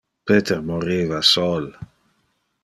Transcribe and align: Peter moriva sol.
Peter 0.29 0.63
moriva 0.69 1.19
sol. 1.33 1.69